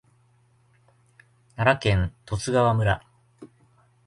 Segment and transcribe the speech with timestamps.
[1.55, 3.03] 奈良県十津川村